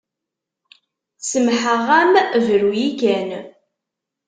[1.27, 2.13] Semmḥeɣ-am
[2.45, 3.29] bru-yi kan.